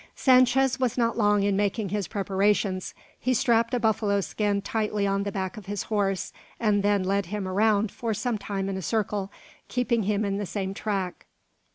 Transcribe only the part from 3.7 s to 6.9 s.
a buffalo skin tightly on the back of his horse, and